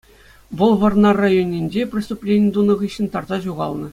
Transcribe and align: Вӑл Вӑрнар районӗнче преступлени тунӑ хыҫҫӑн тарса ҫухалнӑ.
Вӑл 0.57 0.73
Вӑрнар 0.81 1.17
районӗнче 1.25 1.81
преступлени 1.93 2.49
тунӑ 2.57 2.75
хыҫҫӑн 2.83 3.07
тарса 3.17 3.37
ҫухалнӑ. 3.47 3.89